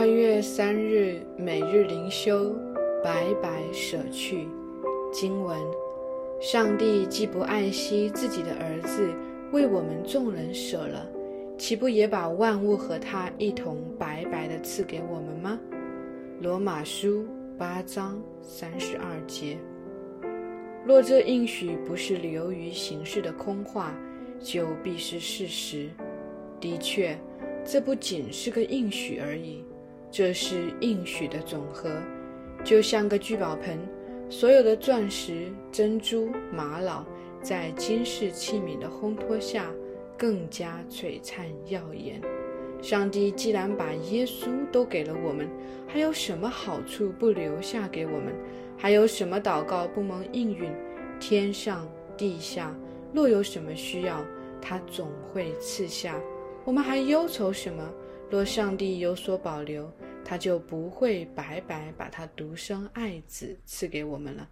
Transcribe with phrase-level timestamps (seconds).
[0.00, 2.56] 二月三日，每日灵修，
[3.04, 4.48] 白白舍去。
[5.12, 5.58] 经文：
[6.40, 9.12] 上帝既不爱惜自己的儿子，
[9.52, 11.06] 为我们众人舍了，
[11.58, 15.60] 岂不也把万物和他一同白白的赐给我们吗？
[16.40, 17.26] 罗马书
[17.58, 19.58] 八章三十二节。
[20.82, 23.94] 若这应许不是流于形式的空话，
[24.40, 25.90] 就必是事实。
[26.58, 27.14] 的确。
[27.62, 29.62] 这不仅是个应许而已，
[30.10, 31.90] 这是应许的总和，
[32.64, 33.78] 就像个聚宝盆，
[34.28, 37.06] 所有的钻石、珍珠、玛瑙，
[37.40, 39.70] 在金饰器皿的烘托下，
[40.18, 42.20] 更加璀璨耀眼。
[42.82, 45.48] 上帝既然把耶稣都给了我们，
[45.86, 48.34] 还有什么好处不留下给我们？
[48.76, 50.72] 还有什么祷告不蒙应允？
[51.20, 51.86] 天上
[52.16, 52.74] 地下，
[53.12, 54.24] 若有什么需要，
[54.60, 56.18] 他总会赐下。
[56.64, 57.82] 我们还忧愁什么？
[58.30, 59.92] 若上帝有所保留，
[60.24, 64.48] 他就不会白白把他独生爱子赐给我们了。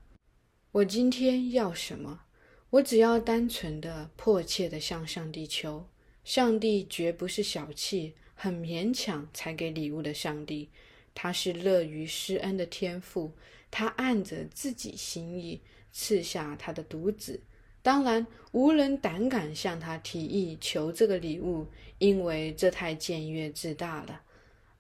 [0.73, 2.23] 我今天要什么？
[2.71, 5.87] 我只要单纯的、迫切的向上帝求。
[6.25, 10.69] 上帝绝不是小气、很勉强才给礼物的上帝，
[11.15, 13.33] 他是乐于施恩的天父。
[13.71, 15.61] 他按着自己心意
[15.93, 17.41] 赐下他的独子。
[17.83, 21.67] 当然，无人胆敢向他提议求这个礼物，
[21.99, 24.23] 因为这太僭越自大了。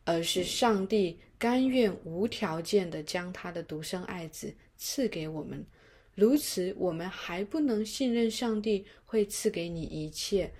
[0.04, 5.66] 而是上帝甘愿无条件地将他的独生爱子赐给我们。
[6.14, 10.50] 如此，我们还不能信任上帝会赐给你一切。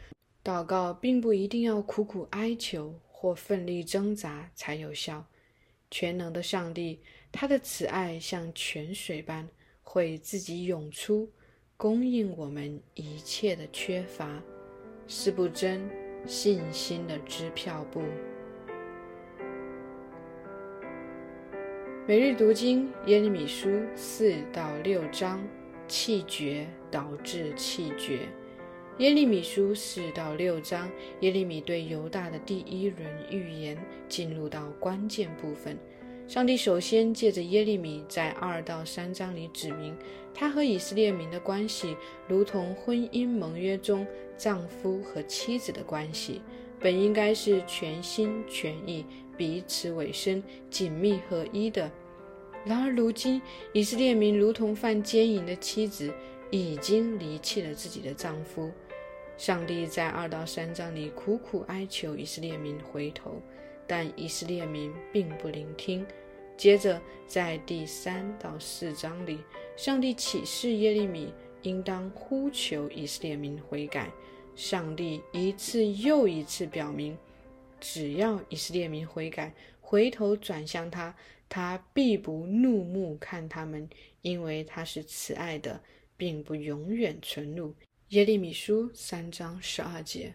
[0.44, 5.26] 祷告并不一定要苦苦哀求或奋力挣扎才有效。
[5.90, 7.00] 全能的上帝，
[7.32, 9.48] 他的慈爱像泉水般
[9.82, 11.32] 会自己涌出。
[11.80, 14.42] 供应我们一切的缺乏，
[15.06, 15.88] 是不真
[16.26, 18.02] 信心的支票部。
[22.04, 25.40] 每日读经耶利米书四到六章，
[25.86, 28.22] 气绝导致气绝。
[28.98, 30.90] 耶利米书四到六章，
[31.20, 33.78] 耶利米对犹大的第一轮预言
[34.08, 35.78] 进入到关键部分。
[36.28, 39.96] 上帝首先借着耶利米在二到三章里指明，
[40.34, 41.96] 他和以色列民的关系
[42.28, 44.06] 如同婚姻盟约中
[44.36, 46.42] 丈夫和妻子的关系，
[46.78, 49.06] 本应该是全心全意、
[49.38, 51.90] 彼此委身、紧密合一的。
[52.62, 53.40] 然而如今，
[53.72, 56.12] 以色列民如同犯奸淫的妻子，
[56.50, 58.70] 已经离弃了自己的丈夫。
[59.38, 63.40] 上帝在二到三章里苦苦哀求以色列民回头。
[63.90, 66.06] 但以色列民并不聆听。
[66.58, 69.38] 接着，在第三到四章里，
[69.76, 71.32] 上帝启示耶利米
[71.62, 74.10] 应当呼求以色列民悔改。
[74.56, 77.16] 上帝一次又一次表明，
[77.78, 81.14] 只要以色列民悔改，回头转向他，
[81.48, 83.88] 他必不怒目看他们，
[84.22, 85.80] 因为他是慈爱的，
[86.16, 87.72] 并不永远存怒。
[88.08, 90.34] 耶利米书三章十二节。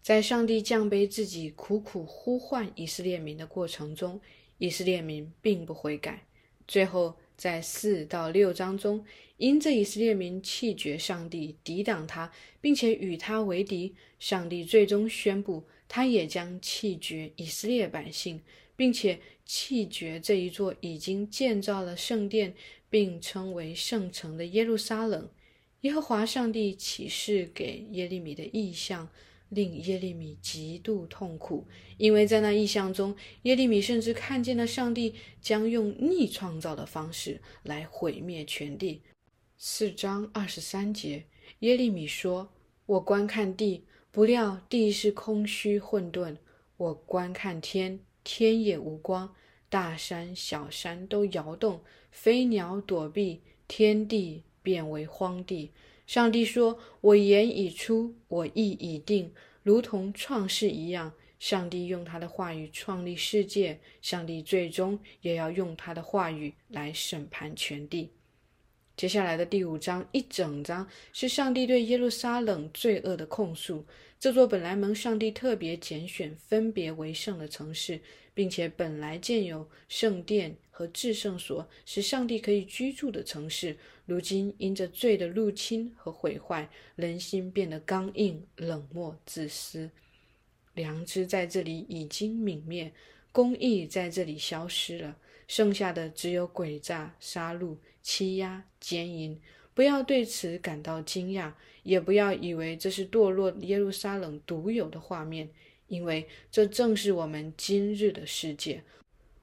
[0.00, 4.18] 在上帝降卑自己、苦苦呼唤以色列民的过程中，
[4.58, 6.26] 以色列民并不悔改。
[6.66, 9.04] 最后，在四到六章中，
[9.38, 12.30] 因着以色列民弃绝上帝、抵挡他，
[12.60, 18.42] 并且与他为敌，上帝最终宣布，他也将弃绝以色列百姓，
[18.76, 22.54] 并且弃绝这一座已经建造了圣殿
[22.90, 25.30] 并称为圣城的耶路撒冷。
[25.82, 29.08] 耶和华上帝启示给耶利米的意象。
[29.48, 31.66] 令耶利米极度痛苦，
[31.96, 39.02] 因为在那异象中，耶利米甚至看见了上帝将用逆创造的方式来毁灭全地。
[39.56, 41.24] 四章二十三节，
[41.60, 42.50] 耶利米说
[42.86, 46.36] ：“我观看地，不料地是空虚混沌；
[46.76, 49.34] 我观看天，天也无光，
[49.68, 51.80] 大山小山都摇动，
[52.10, 55.72] 飞鸟躲避，天地变为荒地。”
[56.08, 59.30] 上帝说：“我言已出，我意已定，
[59.62, 61.12] 如同创世一样。
[61.38, 68.10] 上帝用他的话语创立世界，上帝最终也要用他的话语来审判全地。”
[68.96, 73.84] 接下来的第五章一整章是上帝对耶路撒冷罪恶的控诉。
[74.18, 78.00] 这座本来蒙上帝特别拣选、分别为圣的城市，
[78.32, 83.76] 并且本来建有圣殿和至圣所，使上帝可以居住的城市，
[84.08, 86.66] 如今因着罪的入侵和毁坏，
[86.96, 89.90] 人心变得刚硬、冷漠、自私，
[90.72, 92.90] 良知在这里已经泯灭，
[93.32, 95.14] 公义在这里消失了，
[95.46, 99.38] 剩下的只有诡诈、杀戮、欺压、奸淫。
[99.74, 101.52] 不要对此感到惊讶，
[101.82, 105.50] 也不要以为这是堕落耶路撒冷独有的画面，
[105.88, 108.82] 因为这正是我们今日的世界。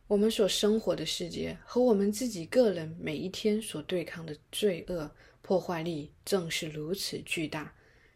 [0.08, 5.10] 我们所生活的世界和我们自己个人每一天所对抗的罪恶
[5.42, 7.74] 破坏力正是如此巨大。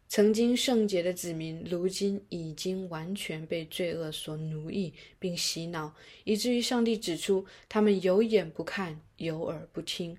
[0.07, 5.95] 曾经圣洁的子民，如今已经完全被罪恶所奴役并洗脑，
[6.25, 10.15] 以至于上帝指出他们有眼不看，有耳不听。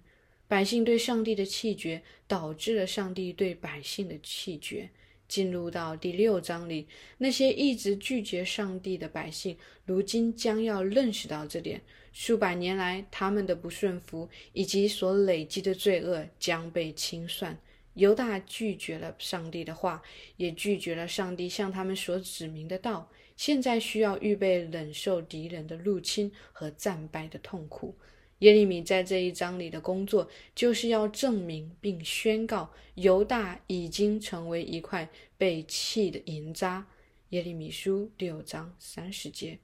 [0.49, 4.91] 百姓对上帝的弃绝，导致了上帝对百姓的弃绝。
[5.31, 6.89] 进入到第六章里，
[7.19, 11.81] 那些一直拒绝上帝的百姓，如今将要认识到这点。
[12.13, 17.57] 数百年来，他们的不顺服以及所累积的罪恶将被清算。
[17.95, 20.03] 犹大拒绝了上帝的话，
[20.37, 23.09] 也拒绝了上帝向他们所指明的道。
[23.37, 27.95] 现在需要预备忍受敌人的入侵和战败的痛苦。
[28.41, 35.09] 耶利米在这一章里的工作，就是要证明并宣告犹大已经成为一块
[35.39, 36.87] 被弃的银渣。
[37.31, 39.59] 耶利米书六章三十节，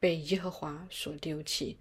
[0.00, 1.76] 被耶和华所丢弃。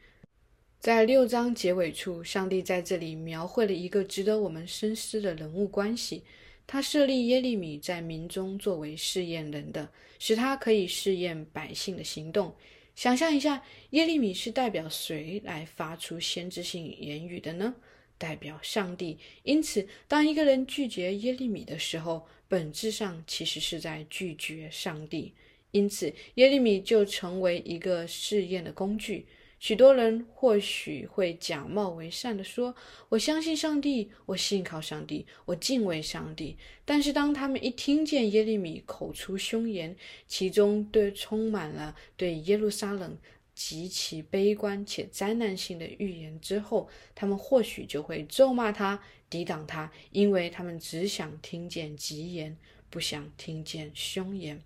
[0.80, 6.24] 在六章结尾处，上帝在这里描绘了一个值得我们深思的人物关系。
[6.68, 9.90] 他设立耶利米在民中作为试验人的，
[10.20, 12.54] 使他可以试验百姓的行动。
[12.96, 17.76] 想象一下，耶利米是代表谁来发出先知性言语的呢？
[18.18, 19.18] 代表上帝。
[19.44, 25.34] 因此，当一个人拒绝耶利米的时候，本质上其实是在拒绝上帝。
[25.72, 29.26] 因此，耶利米就成为一个试验的工具。
[29.58, 32.76] 许多人或许会假冒为善的说
[33.10, 39.96] ：“我相信上帝，我信靠上帝，我敬畏上帝。”但是，当他们一听见耶利米口出凶言，
[40.28, 43.18] 其中对充满了对耶路撒冷
[43.56, 52.56] 极其悲观且灾难性的预言之后，他们或许就会咒骂他、抵挡他，因为他们只想听见吉言，
[52.90, 54.62] 不想听见凶言。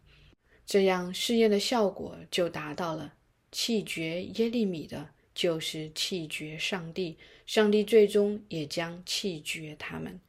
[0.65, 3.13] 这样试验的效果就达到了。
[3.51, 10.19] 弃绝耶利米的，就是弃绝上帝，上帝最终也将弃绝他们。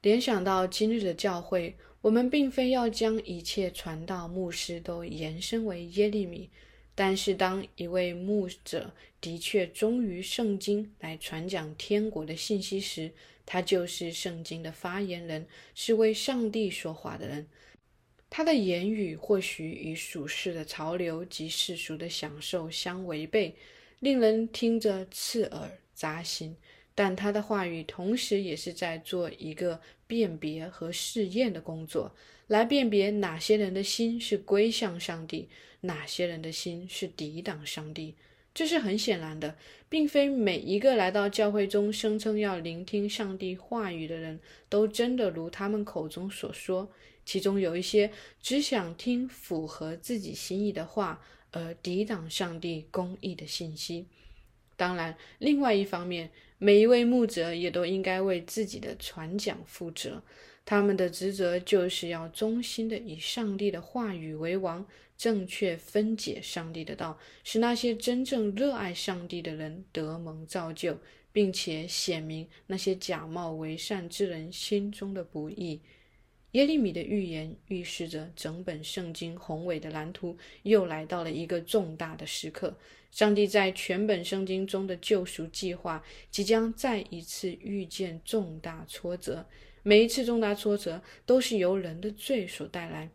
[0.00, 6.50] 联想到今日的教会，我们并非要将一切传道牧师都延伸为耶利米，
[6.94, 13.12] 但是当一位牧者的确忠于圣经来传讲天国的信息时，
[13.46, 17.46] 他就是圣经的发言人，是为上帝说话的人。
[18.34, 23.54] 他的言语或许与属世的潮流及世俗的享受相违背，
[24.00, 26.56] 令人听着刺耳扎心。
[26.94, 35.50] 但他的话语同时也是在做一个辨别和试验的工作，来辨别哪些人的心是归向上帝，
[35.82, 38.14] 哪些人的心是抵挡上帝。
[38.54, 39.56] 这是很显然的，
[39.88, 44.38] 并非每一个来到教会中声称要聆听上帝话语的人
[44.68, 46.90] 都真的如他们口中所说。
[47.24, 48.10] 其中有一些
[48.40, 51.22] 只想听符合自己心意的话，
[51.52, 54.06] 而抵挡上帝公义的信息。
[54.76, 60.20] 当然，另外一方面，每一位牧者也都应该为自己的传讲负责。
[60.64, 64.84] 他们的职责就是要忠心的以上帝的话语为王，
[65.22, 70.98] 正确分解上帝的道，使那些真正热爱上帝的人得蒙造就，
[71.30, 75.80] 并且显明那些假冒为善之人心中的不义。
[76.50, 82.76] 耶利米的预言预示着整本圣经宏伟的蓝图又来到了一个重大的时刻。
[83.12, 86.02] 上帝在全本圣经中的救赎计划
[86.32, 89.46] 即将再一次遇见重大挫折，
[89.84, 93.08] 每一次重大挫折都是由人的罪所带来，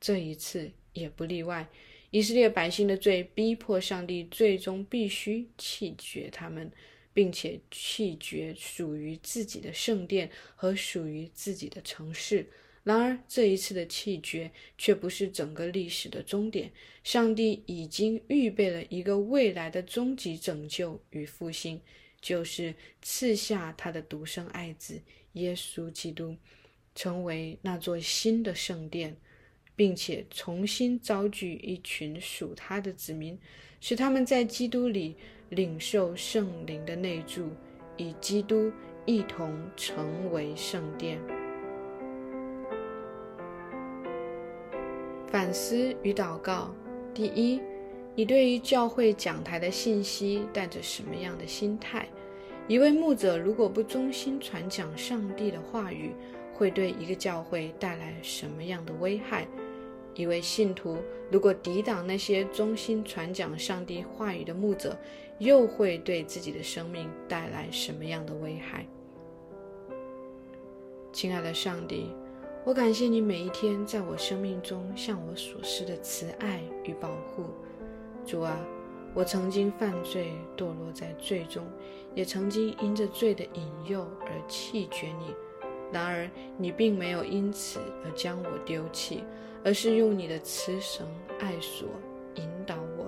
[0.00, 1.68] 这一次也不例外。
[2.10, 6.72] 以色列百姓的罪逼迫上帝最终必须弃绝他们，
[7.12, 12.48] 并且弃绝属于自己的圣殿和属于自己的城市。
[12.84, 16.70] 然而，这一次的弃绝却不是整个历史的终点。
[17.02, 21.80] 上帝已经预备了一个未来的终极拯救与复兴，
[22.20, 25.00] 就是赐下他的独生爱子
[25.32, 26.36] 耶稣基督，
[26.94, 29.16] 成为那座新的圣殿，
[29.76, 33.38] 并且重新召聚一群属他的子民，
[33.80, 35.16] 使他们在基督里
[35.48, 37.48] 领受圣灵的内住，
[37.96, 38.72] 与基督
[39.04, 41.18] 一同成为圣殿。
[45.26, 46.72] 反思与祷告：
[47.12, 47.60] 第一，
[48.14, 52.08] 你对于教会讲台的信息带着什么样的心态？
[52.68, 56.12] 一位牧者如果不忠心传讲上帝的话语，
[56.54, 59.46] 会对一个教会带来什么样的危害？
[60.14, 60.98] 一位信徒
[61.30, 64.96] 如果抵挡那些忠心传讲上帝话语的牧者，
[65.38, 68.86] 又会对自己的生命带来什么样的危害？
[71.12, 72.10] 亲爱的上帝。
[72.64, 77.44] 我感谢你每一天在我生命中向我所施的慈爱与保护，
[78.24, 78.58] 主啊，
[79.12, 81.62] 我曾经犯罪，堕落在罪中，
[82.14, 85.26] 也曾经因着罪的引诱而弃绝你。
[85.94, 89.22] 然而，你并没有因此而将我丢弃，
[89.64, 91.06] 而是用你的慈绳
[91.38, 91.88] 爱索
[92.34, 93.06] 引导我，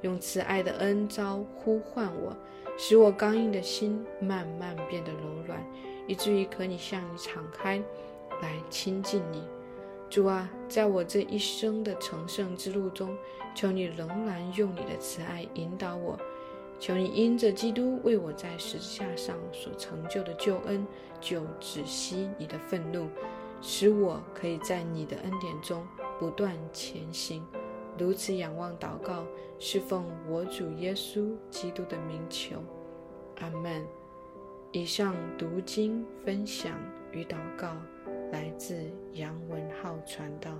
[0.00, 2.34] 用慈爱的恩招呼唤我，
[2.78, 5.62] 使我刚硬的心慢慢变得柔软，
[6.06, 7.82] 以至于可以向你敞开，
[8.40, 9.42] 来亲近你。
[10.08, 13.14] 主啊，在我这一生的成圣之路中，
[13.54, 16.18] 求你仍然用你的慈爱引导我。
[16.82, 20.84] 求你因着基督为我在十字架上所成就的救恩，
[21.20, 23.08] 就止息你的愤怒，
[23.60, 25.86] 使我可以在你的恩典中
[26.18, 27.46] 不断前行。
[27.96, 29.24] 如此仰望祷告，
[29.60, 32.56] 是奉我主耶稣基督的名求，
[33.38, 33.86] 阿门。
[34.72, 36.76] 以上读经分享
[37.12, 37.76] 与祷告
[38.32, 40.50] 来自杨文浩传道。